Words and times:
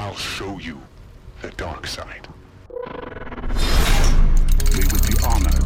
I'll 0.00 0.14
show 0.14 0.58
you 0.58 0.80
the 1.42 1.50
dark 1.50 1.86
side. 1.86 2.26
Would 2.70 2.80
be 5.06 5.14
honored 5.22 5.62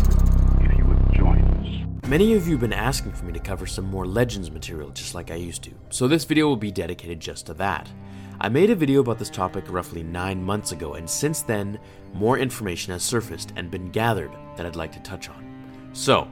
if 0.60 0.76
you 0.76 0.84
would 0.86 1.14
join 1.14 1.38
us. 1.38 1.86
Many 2.08 2.34
of 2.34 2.48
you 2.48 2.54
have 2.54 2.60
been 2.60 2.72
asking 2.72 3.12
for 3.12 3.26
me 3.26 3.32
to 3.32 3.38
cover 3.38 3.64
some 3.64 3.84
more 3.84 4.04
Legends 4.04 4.50
material 4.50 4.90
just 4.90 5.14
like 5.14 5.30
I 5.30 5.36
used 5.36 5.62
to, 5.62 5.70
so 5.90 6.08
this 6.08 6.24
video 6.24 6.48
will 6.48 6.56
be 6.56 6.72
dedicated 6.72 7.20
just 7.20 7.46
to 7.46 7.54
that. 7.54 7.88
I 8.40 8.48
made 8.48 8.70
a 8.70 8.74
video 8.74 9.02
about 9.02 9.20
this 9.20 9.30
topic 9.30 9.66
roughly 9.68 10.02
9 10.02 10.42
months 10.42 10.72
ago, 10.72 10.94
and 10.94 11.08
since 11.08 11.42
then, 11.42 11.78
more 12.12 12.36
information 12.36 12.92
has 12.92 13.04
surfaced 13.04 13.52
and 13.54 13.70
been 13.70 13.92
gathered 13.92 14.32
that 14.56 14.66
I'd 14.66 14.74
like 14.74 14.90
to 14.94 15.00
touch 15.02 15.28
on. 15.28 15.46
So, 15.92 16.26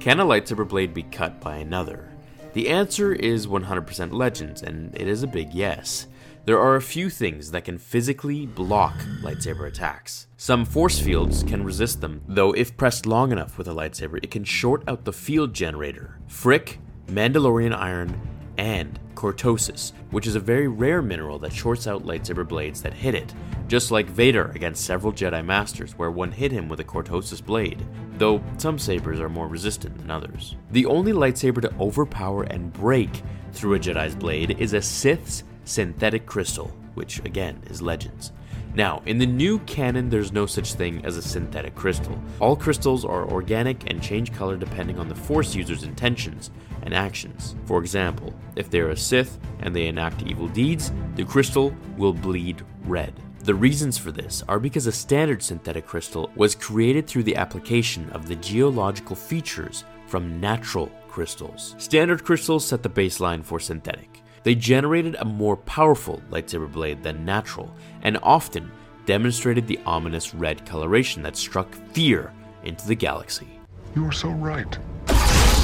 can 0.00 0.18
a 0.18 0.24
lightsaber 0.24 0.66
blade 0.66 0.92
be 0.92 1.04
cut 1.04 1.40
by 1.40 1.58
another? 1.58 2.08
The 2.54 2.70
answer 2.70 3.12
is 3.12 3.46
100% 3.46 4.12
Legends, 4.12 4.62
and 4.62 4.92
it 4.96 5.06
is 5.06 5.22
a 5.22 5.28
big 5.28 5.54
yes. 5.54 6.08
There 6.46 6.60
are 6.60 6.76
a 6.76 6.80
few 6.80 7.10
things 7.10 7.50
that 7.50 7.64
can 7.64 7.76
physically 7.76 8.46
block 8.46 8.94
lightsaber 9.20 9.66
attacks. 9.66 10.28
Some 10.36 10.64
force 10.64 10.96
fields 10.96 11.42
can 11.42 11.64
resist 11.64 12.00
them, 12.00 12.22
though 12.28 12.52
if 12.52 12.76
pressed 12.76 13.04
long 13.04 13.32
enough 13.32 13.58
with 13.58 13.66
a 13.66 13.72
lightsaber, 13.72 14.20
it 14.22 14.30
can 14.30 14.44
short 14.44 14.84
out 14.86 15.04
the 15.04 15.12
field 15.12 15.52
generator. 15.52 16.20
Phrik, 16.28 16.76
Mandalorian 17.08 17.76
iron, 17.76 18.16
and 18.58 18.96
cortosis, 19.16 19.90
which 20.12 20.28
is 20.28 20.36
a 20.36 20.40
very 20.40 20.68
rare 20.68 21.02
mineral 21.02 21.40
that 21.40 21.52
shorts 21.52 21.88
out 21.88 22.06
lightsaber 22.06 22.46
blades 22.46 22.80
that 22.80 22.94
hit 22.94 23.16
it, 23.16 23.34
just 23.66 23.90
like 23.90 24.06
Vader 24.06 24.52
against 24.54 24.84
several 24.84 25.12
Jedi 25.12 25.44
Masters, 25.44 25.98
where 25.98 26.12
one 26.12 26.30
hit 26.30 26.52
him 26.52 26.68
with 26.68 26.78
a 26.78 26.84
cortosis 26.84 27.44
blade, 27.44 27.84
though 28.18 28.40
some 28.56 28.78
sabers 28.78 29.18
are 29.18 29.28
more 29.28 29.48
resistant 29.48 29.98
than 29.98 30.12
others. 30.12 30.54
The 30.70 30.86
only 30.86 31.10
lightsaber 31.10 31.62
to 31.62 31.74
overpower 31.80 32.44
and 32.44 32.72
break 32.72 33.24
through 33.52 33.74
a 33.74 33.80
Jedi's 33.80 34.14
blade 34.14 34.60
is 34.60 34.74
a 34.74 34.80
Sith's 34.80 35.42
synthetic 35.66 36.24
crystal, 36.24 36.68
which 36.94 37.18
again 37.24 37.62
is 37.66 37.82
Legends. 37.82 38.32
Now, 38.74 39.02
in 39.06 39.16
the 39.16 39.26
new 39.26 39.58
canon, 39.60 40.10
there's 40.10 40.32
no 40.32 40.44
such 40.44 40.74
thing 40.74 41.04
as 41.04 41.16
a 41.16 41.22
synthetic 41.22 41.74
crystal. 41.74 42.20
All 42.40 42.56
crystals 42.56 43.06
are 43.06 43.30
organic 43.30 43.90
and 43.90 44.02
change 44.02 44.34
color 44.34 44.56
depending 44.56 44.98
on 44.98 45.08
the 45.08 45.14
Force 45.14 45.54
user's 45.54 45.82
intentions 45.82 46.50
and 46.82 46.92
actions. 46.92 47.56
For 47.64 47.80
example, 47.80 48.34
if 48.54 48.70
they're 48.70 48.90
a 48.90 48.96
Sith 48.96 49.38
and 49.60 49.74
they 49.74 49.86
enact 49.86 50.24
evil 50.24 50.48
deeds, 50.48 50.92
the 51.14 51.24
crystal 51.24 51.74
will 51.96 52.12
bleed 52.12 52.62
red. 52.84 53.14
The 53.40 53.54
reasons 53.54 53.96
for 53.96 54.12
this 54.12 54.42
are 54.48 54.58
because 54.58 54.86
a 54.86 54.92
standard 54.92 55.42
synthetic 55.42 55.86
crystal 55.86 56.30
was 56.36 56.54
created 56.54 57.06
through 57.06 57.22
the 57.22 57.36
application 57.36 58.10
of 58.10 58.28
the 58.28 58.36
geological 58.36 59.16
features 59.16 59.84
from 60.06 60.40
natural 60.40 60.90
crystals. 61.08 61.74
Standard 61.78 62.24
crystals 62.24 62.66
set 62.66 62.82
the 62.82 62.90
baseline 62.90 63.42
for 63.42 63.58
synthetic. 63.58 64.22
They 64.46 64.54
generated 64.54 65.16
a 65.18 65.24
more 65.24 65.56
powerful 65.56 66.22
lightsaber 66.30 66.70
blade 66.70 67.02
than 67.02 67.24
natural, 67.24 67.68
and 68.02 68.16
often 68.22 68.70
demonstrated 69.04 69.66
the 69.66 69.80
ominous 69.84 70.36
red 70.36 70.64
coloration 70.64 71.20
that 71.24 71.36
struck 71.36 71.74
fear 71.90 72.32
into 72.62 72.86
the 72.86 72.94
galaxy. 72.94 73.58
You're 73.96 74.12
so 74.12 74.28
right. 74.28 74.78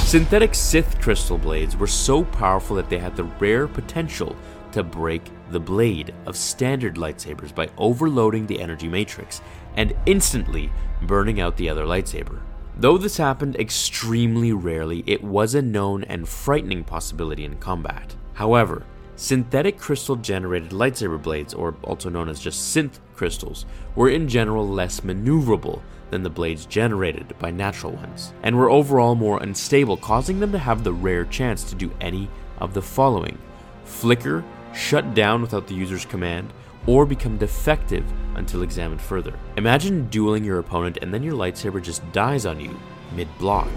Synthetic 0.03 0.53
Sith 0.53 0.99
crystal 0.99 1.37
blades 1.37 1.77
were 1.77 1.87
so 1.87 2.25
powerful 2.25 2.75
that 2.75 2.89
they 2.89 2.97
had 2.97 3.15
the 3.15 3.23
rare 3.23 3.69
potential 3.69 4.35
to 4.73 4.83
break 4.83 5.23
the 5.51 5.61
blade 5.61 6.13
of 6.25 6.35
standard 6.35 6.95
lightsabers 6.95 7.55
by 7.55 7.69
overloading 7.77 8.45
the 8.47 8.59
energy 8.59 8.89
matrix 8.89 9.41
and 9.77 9.95
instantly 10.05 10.69
burning 11.03 11.39
out 11.39 11.55
the 11.55 11.69
other 11.69 11.85
lightsaber. 11.85 12.41
Though 12.75 12.97
this 12.97 13.15
happened 13.15 13.55
extremely 13.55 14.51
rarely, 14.51 15.05
it 15.07 15.23
was 15.23 15.55
a 15.55 15.61
known 15.61 16.03
and 16.03 16.27
frightening 16.27 16.83
possibility 16.83 17.45
in 17.45 17.55
combat. 17.59 18.17
However, 18.33 18.83
synthetic 19.15 19.77
crystal 19.77 20.15
generated 20.15 20.71
lightsaber 20.71 21.21
blades, 21.21 21.53
or 21.53 21.75
also 21.83 22.09
known 22.09 22.29
as 22.29 22.39
just 22.39 22.75
synth 22.75 22.99
crystals, 23.15 23.65
were 23.95 24.09
in 24.09 24.27
general 24.27 24.67
less 24.67 25.01
maneuverable 25.01 25.81
than 26.09 26.23
the 26.23 26.29
blades 26.29 26.65
generated 26.65 27.33
by 27.39 27.51
natural 27.51 27.93
ones, 27.93 28.33
and 28.43 28.57
were 28.57 28.69
overall 28.69 29.15
more 29.15 29.41
unstable, 29.41 29.97
causing 29.97 30.39
them 30.39 30.51
to 30.51 30.59
have 30.59 30.83
the 30.83 30.93
rare 30.93 31.25
chance 31.25 31.63
to 31.63 31.75
do 31.75 31.91
any 32.01 32.29
of 32.59 32.73
the 32.73 32.81
following 32.81 33.37
flicker, 33.83 34.43
shut 34.73 35.13
down 35.13 35.41
without 35.41 35.67
the 35.67 35.75
user's 35.75 36.05
command, 36.05 36.51
or 36.87 37.05
become 37.05 37.37
defective 37.37 38.05
until 38.35 38.63
examined 38.63 39.01
further. 39.01 39.33
Imagine 39.57 40.07
dueling 40.09 40.43
your 40.43 40.59
opponent 40.59 40.97
and 41.01 41.13
then 41.13 41.23
your 41.23 41.33
lightsaber 41.33 41.81
just 41.81 42.09
dies 42.11 42.45
on 42.45 42.59
you 42.59 42.77
mid 43.15 43.27
block. 43.37 43.69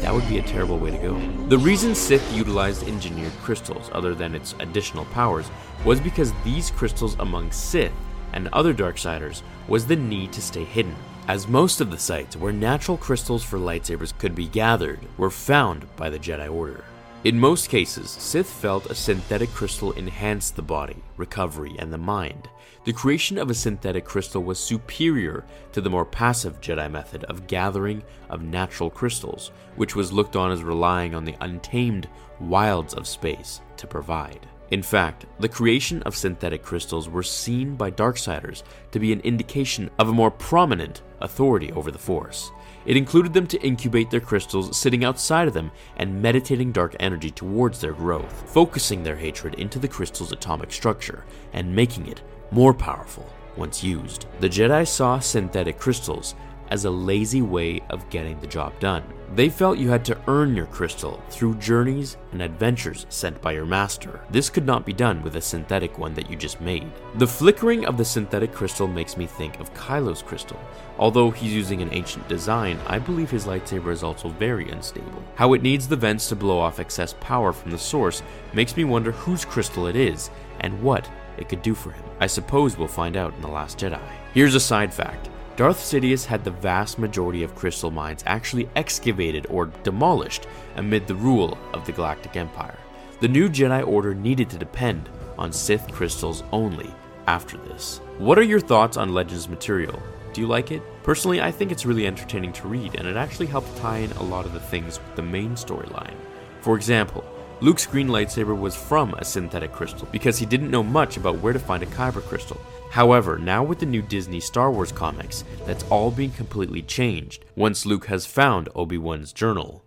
That 0.00 0.14
would 0.14 0.28
be 0.28 0.38
a 0.38 0.42
terrible 0.42 0.78
way 0.78 0.90
to 0.90 0.98
go. 0.98 1.18
The 1.48 1.58
reason 1.58 1.94
Sith 1.94 2.32
utilized 2.32 2.86
engineered 2.86 3.32
crystals, 3.42 3.90
other 3.92 4.14
than 4.14 4.34
its 4.34 4.54
additional 4.60 5.04
powers, 5.06 5.50
was 5.84 6.00
because 6.00 6.32
these 6.44 6.70
crystals 6.70 7.16
among 7.18 7.50
Sith 7.50 7.92
and 8.32 8.48
other 8.48 8.74
Darksiders 8.74 9.42
was 9.68 9.86
the 9.86 9.96
need 9.96 10.32
to 10.32 10.42
stay 10.42 10.64
hidden, 10.64 10.94
as 11.28 11.48
most 11.48 11.80
of 11.80 11.90
the 11.90 11.98
sites 11.98 12.36
where 12.36 12.52
natural 12.52 12.96
crystals 12.96 13.42
for 13.42 13.58
lightsabers 13.58 14.16
could 14.18 14.34
be 14.34 14.46
gathered 14.46 15.00
were 15.16 15.30
found 15.30 15.86
by 15.96 16.10
the 16.10 16.18
Jedi 16.18 16.52
Order. 16.52 16.84
In 17.26 17.40
most 17.40 17.70
cases, 17.70 18.08
Sith 18.08 18.48
felt 18.48 18.86
a 18.86 18.94
synthetic 18.94 19.50
crystal 19.50 19.90
enhanced 19.90 20.54
the 20.54 20.62
body, 20.62 21.02
recovery, 21.16 21.74
and 21.76 21.92
the 21.92 21.98
mind. 21.98 22.48
The 22.84 22.92
creation 22.92 23.36
of 23.36 23.50
a 23.50 23.54
synthetic 23.54 24.04
crystal 24.04 24.44
was 24.44 24.60
superior 24.60 25.44
to 25.72 25.80
the 25.80 25.90
more 25.90 26.04
passive 26.04 26.60
Jedi 26.60 26.88
method 26.88 27.24
of 27.24 27.48
gathering 27.48 28.04
of 28.30 28.44
natural 28.44 28.90
crystals, 28.90 29.50
which 29.74 29.96
was 29.96 30.12
looked 30.12 30.36
on 30.36 30.52
as 30.52 30.62
relying 30.62 31.16
on 31.16 31.24
the 31.24 31.34
untamed 31.40 32.08
wilds 32.38 32.94
of 32.94 33.08
space 33.08 33.60
to 33.78 33.88
provide. 33.88 34.46
In 34.70 34.84
fact, 34.84 35.26
the 35.40 35.48
creation 35.48 36.04
of 36.04 36.14
synthetic 36.14 36.62
crystals 36.62 37.08
were 37.08 37.24
seen 37.24 37.74
by 37.74 37.90
Darksiders 37.90 38.62
to 38.92 39.00
be 39.00 39.12
an 39.12 39.18
indication 39.22 39.90
of 39.98 40.08
a 40.08 40.12
more 40.12 40.30
prominent 40.30 41.02
authority 41.20 41.72
over 41.72 41.90
the 41.90 41.98
Force. 41.98 42.52
It 42.86 42.96
included 42.96 43.34
them 43.34 43.48
to 43.48 43.60
incubate 43.62 44.10
their 44.10 44.20
crystals 44.20 44.76
sitting 44.76 45.04
outside 45.04 45.48
of 45.48 45.54
them 45.54 45.72
and 45.96 46.22
meditating 46.22 46.70
dark 46.70 46.94
energy 47.00 47.30
towards 47.30 47.80
their 47.80 47.92
growth, 47.92 48.48
focusing 48.50 49.02
their 49.02 49.16
hatred 49.16 49.54
into 49.54 49.80
the 49.80 49.88
crystal's 49.88 50.30
atomic 50.30 50.72
structure 50.72 51.24
and 51.52 51.74
making 51.74 52.06
it 52.06 52.22
more 52.52 52.72
powerful 52.72 53.28
once 53.56 53.82
used. 53.82 54.26
The 54.38 54.48
Jedi 54.48 54.86
saw 54.86 55.18
synthetic 55.18 55.78
crystals 55.78 56.36
as 56.70 56.84
a 56.84 56.90
lazy 56.90 57.42
way 57.42 57.80
of 57.90 58.08
getting 58.10 58.38
the 58.40 58.46
job 58.46 58.78
done. 58.80 59.02
They 59.34 59.48
felt 59.48 59.78
you 59.78 59.88
had 59.88 60.04
to 60.06 60.18
earn 60.28 60.54
your 60.54 60.66
crystal 60.66 61.22
through 61.30 61.56
journeys 61.56 62.16
and 62.32 62.40
adventures 62.40 63.06
sent 63.08 63.42
by 63.42 63.52
your 63.52 63.66
master. 63.66 64.20
This 64.30 64.48
could 64.48 64.64
not 64.64 64.86
be 64.86 64.92
done 64.92 65.22
with 65.22 65.36
a 65.36 65.40
synthetic 65.40 65.98
one 65.98 66.14
that 66.14 66.30
you 66.30 66.36
just 66.36 66.60
made. 66.60 66.90
The 67.16 67.26
flickering 67.26 67.86
of 67.86 67.96
the 67.96 68.04
synthetic 68.04 68.52
crystal 68.52 68.86
makes 68.86 69.16
me 69.16 69.26
think 69.26 69.58
of 69.58 69.74
Kylo's 69.74 70.22
crystal. 70.22 70.58
Although 70.98 71.30
he's 71.30 71.52
using 71.52 71.82
an 71.82 71.92
ancient 71.92 72.28
design, 72.28 72.78
I 72.86 72.98
believe 72.98 73.30
his 73.30 73.46
lightsaber 73.46 73.90
is 73.90 74.04
also 74.04 74.28
very 74.28 74.70
unstable. 74.70 75.24
How 75.34 75.52
it 75.54 75.62
needs 75.62 75.88
the 75.88 75.96
vents 75.96 76.28
to 76.28 76.36
blow 76.36 76.58
off 76.58 76.78
excess 76.78 77.14
power 77.20 77.52
from 77.52 77.72
the 77.72 77.78
source 77.78 78.22
makes 78.52 78.76
me 78.76 78.84
wonder 78.84 79.10
whose 79.12 79.44
crystal 79.44 79.88
it 79.88 79.96
is 79.96 80.30
and 80.60 80.82
what 80.82 81.10
it 81.36 81.48
could 81.48 81.62
do 81.62 81.74
for 81.74 81.90
him. 81.90 82.04
I 82.20 82.28
suppose 82.28 82.78
we'll 82.78 82.88
find 82.88 83.16
out 83.16 83.34
in 83.34 83.42
The 83.42 83.48
Last 83.48 83.78
Jedi. 83.78 84.00
Here's 84.32 84.54
a 84.54 84.60
side 84.60 84.94
fact 84.94 85.28
Darth 85.56 85.78
Sidious 85.78 86.26
had 86.26 86.44
the 86.44 86.50
vast 86.50 86.98
majority 86.98 87.42
of 87.42 87.54
crystal 87.54 87.90
mines 87.90 88.22
actually 88.26 88.68
excavated 88.76 89.46
or 89.48 89.72
demolished 89.84 90.46
amid 90.74 91.06
the 91.06 91.14
rule 91.14 91.56
of 91.72 91.86
the 91.86 91.92
Galactic 91.92 92.36
Empire. 92.36 92.78
The 93.20 93.28
new 93.28 93.48
Jedi 93.48 93.86
Order 93.86 94.14
needed 94.14 94.50
to 94.50 94.58
depend 94.58 95.08
on 95.38 95.50
Sith 95.50 95.90
crystals 95.90 96.42
only 96.52 96.90
after 97.26 97.56
this. 97.56 98.02
What 98.18 98.38
are 98.38 98.42
your 98.42 98.60
thoughts 98.60 98.98
on 98.98 99.14
Legends 99.14 99.48
material? 99.48 99.98
Do 100.34 100.42
you 100.42 100.46
like 100.46 100.72
it? 100.72 100.82
Personally, 101.02 101.40
I 101.40 101.50
think 101.50 101.72
it's 101.72 101.86
really 101.86 102.06
entertaining 102.06 102.52
to 102.52 102.68
read, 102.68 102.94
and 102.96 103.08
it 103.08 103.16
actually 103.16 103.46
helped 103.46 103.74
tie 103.78 103.98
in 103.98 104.12
a 104.12 104.22
lot 104.22 104.44
of 104.44 104.52
the 104.52 104.60
things 104.60 104.98
with 104.98 105.16
the 105.16 105.22
main 105.22 105.52
storyline. 105.52 106.16
For 106.60 106.76
example, 106.76 107.24
Luke's 107.60 107.86
green 107.86 108.08
lightsaber 108.08 108.58
was 108.58 108.76
from 108.76 109.14
a 109.14 109.24
synthetic 109.24 109.72
crystal 109.72 110.06
because 110.12 110.36
he 110.36 110.44
didn't 110.44 110.70
know 110.70 110.82
much 110.82 111.16
about 111.16 111.38
where 111.40 111.54
to 111.54 111.58
find 111.58 111.82
a 111.82 111.86
kyber 111.86 112.22
crystal. 112.22 112.60
However, 112.90 113.38
now 113.38 113.64
with 113.64 113.78
the 113.78 113.86
new 113.86 114.02
Disney 114.02 114.40
Star 114.40 114.70
Wars 114.70 114.92
comics, 114.92 115.42
that's 115.64 115.84
all 115.84 116.10
being 116.10 116.32
completely 116.32 116.82
changed 116.82 117.46
once 117.56 117.86
Luke 117.86 118.06
has 118.06 118.26
found 118.26 118.68
Obi-Wan's 118.74 119.32
journal. 119.32 119.82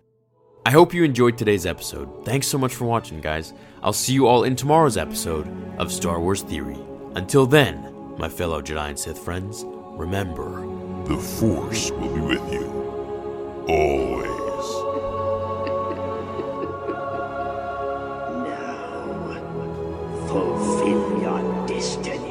I 0.66 0.72
hope 0.72 0.92
you 0.92 1.04
enjoyed 1.04 1.38
today's 1.38 1.64
episode. 1.64 2.24
Thanks 2.24 2.48
so 2.48 2.58
much 2.58 2.74
for 2.74 2.86
watching, 2.86 3.20
guys. 3.20 3.52
I'll 3.82 3.92
see 3.92 4.14
you 4.14 4.26
all 4.26 4.42
in 4.42 4.56
tomorrow's 4.56 4.96
episode 4.96 5.48
of 5.78 5.92
Star 5.92 6.20
Wars 6.20 6.42
Theory. 6.42 6.78
Until 7.14 7.46
then, 7.46 7.94
my 8.18 8.28
fellow 8.28 8.60
Jedi 8.60 8.88
and 8.88 8.98
Sith 8.98 9.18
friends, 9.18 9.64
remember 9.66 10.60
The 11.06 11.16
Force 11.16 11.92
will 11.92 12.14
be 12.14 12.20
with 12.20 12.52
you. 12.52 12.66
Always. 13.68 14.89
fulfill 20.30 21.20
your 21.20 21.66
destiny. 21.66 22.29